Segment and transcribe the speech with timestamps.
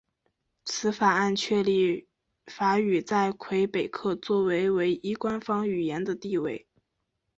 [0.65, 2.07] 此法案确立
[2.47, 6.67] 法语在魁北克作为唯一官方语言的地位。